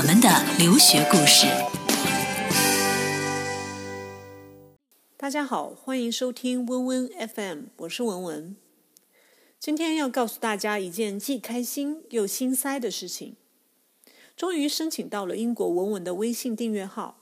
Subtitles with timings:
[0.00, 1.46] 我们的留学故事。
[5.18, 8.56] 大家好，欢迎收听温温 FM，我是文文。
[9.58, 13.34] 今天要告诉大家一件既开心又心塞的事情：
[14.34, 17.18] 终于申请到了英国文文的微信订阅号。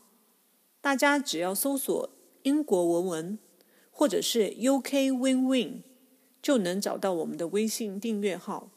[0.81, 2.09] 大家只要搜索
[2.45, 3.39] “英国文文”
[3.91, 5.83] 或者是 “UK Win Win”，
[6.41, 8.71] 就能找到我们的微信订阅号。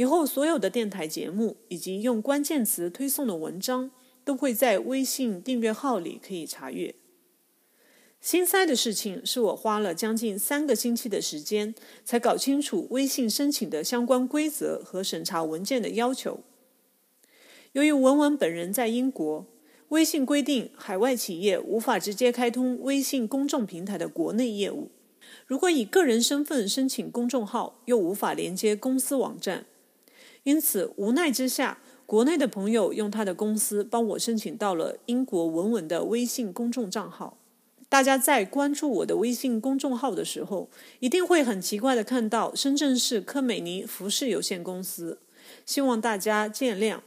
[0.00, 3.90] 以后所有的电台节目以及用关键词推送的文章，
[4.24, 6.94] 都会在微信订阅号里可以查阅。
[8.18, 16.40] 心塞的事情是我花了将近三个星期的时间，才搞清楚微信申请的相关规则和审查文件的要求。
[17.72, 19.46] 由于文文本人在英国，
[19.90, 24.90] 微信规定海外企业无法直接开通微信公众平台的国内业务。
[25.44, 29.66] 如果以个人身份申请公众号，又无法连接公司网站。
[30.44, 37.36] 因此，无奈之下，国内的朋友用他的公司帮我申请到了英国文文的微信公众账号。
[37.88, 45.18] 大家在关注我的微信公众号的时候，一定会很奇怪的看到深圳市科美尼服饰有限公司。
[45.66, 47.00] 希望大家见谅，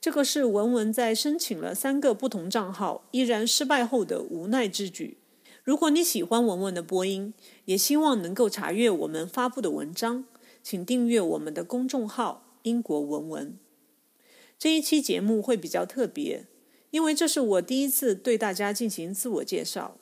[0.00, 5.18] 这个是文文在申请了三个不同账号依然失败后的无奈之举。
[5.62, 7.32] 如果你喜欢文文的播音，
[7.64, 10.24] 也希望能够查阅我们发布的文章，
[10.62, 12.45] 请订阅我们的公众号。
[12.66, 13.58] 英国文文
[14.58, 16.46] 这一期节目会比较特别，
[16.90, 19.98] 因为这是我第一次对大家进行自我介绍，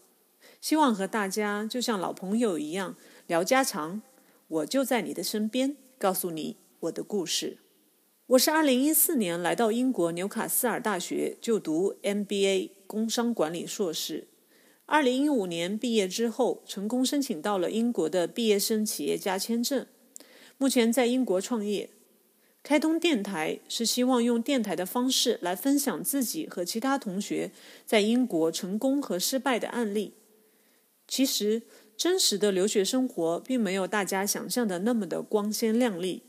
[0.62, 4.00] 希望和大家就像老朋友一样聊家常。
[4.48, 7.58] 我就在你的身边，告诉你我的故事。
[8.28, 14.28] 我是二零一四年来到英国纽卡斯尔大学就读 MBA 工商管理硕士，
[14.86, 19.86] 二零一五年毕业之后，成功申请到了英国的毕业生企业家签证，
[20.56, 21.90] 目前在英国创业。
[22.64, 27.52] 开通电台是希望用电台的方式来分享自己和其他同学
[27.84, 30.14] 在英国成功和失败的案例。
[31.06, 31.60] 其实，
[31.94, 36.22] 真实的留学生活并没有大家想象的那么的光鲜亮丽。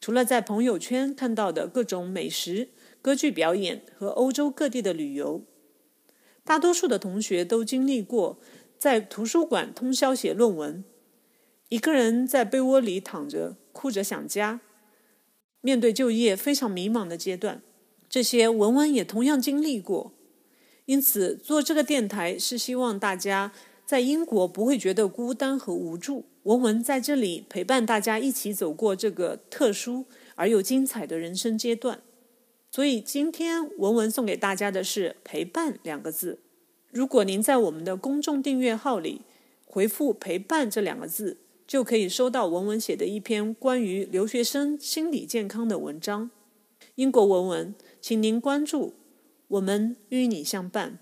[0.00, 2.70] 除了在朋友圈看到的各种美食、
[3.02, 5.44] 歌剧表演和欧洲各地的旅游，
[6.42, 8.38] 大多数的同学都经历过
[8.78, 10.82] 在图书馆通宵写论文，
[11.68, 14.62] 一个人在被窝里躺着哭着想家。
[15.64, 17.62] 面对就业非常迷茫的阶段，
[18.06, 20.12] 这些文文也同样经历过。
[20.84, 23.50] 因此，做这个电台是希望大家
[23.86, 26.26] 在英国不会觉得孤单和无助。
[26.42, 30.04] 文文在这里陪伴大家一起走过这个特殊
[30.34, 32.02] 而又精彩的人生阶段。
[32.70, 36.40] 所以，今天文文送给大家的是“陪伴”两个字。
[36.90, 39.22] 如果您在我们的公众订阅号里
[39.64, 41.38] 回复“陪伴”这两个字。
[41.66, 46.30] 就可以收到文文写的一篇关于留学生心理健康的文章。
[46.96, 48.94] 英国文文，请您关注，
[49.48, 50.98] 我们与你相伴。